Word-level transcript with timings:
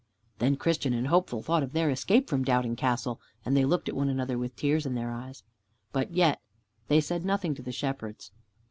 Then 0.39 0.55
Christian 0.55 0.93
and 0.95 1.09
Hopeful 1.09 1.43
thought 1.43 1.61
of 1.61 1.73
their 1.73 1.91
escape 1.91 2.27
from 2.27 2.43
Doubting 2.43 2.75
Castle, 2.75 3.21
and 3.45 3.55
they 3.55 3.65
looked 3.65 3.87
at 3.87 3.95
one 3.95 4.09
another 4.09 4.35
with 4.35 4.55
tears 4.55 4.87
in 4.87 4.95
their 4.95 5.11
eyes. 5.11 5.43
But 5.91 6.11
yet 6.11 6.41
they 6.87 6.99
said 7.01 7.23
nothing 7.23 7.53
to 7.53 7.61
the 7.61 7.71
Shepherds. 7.71 8.31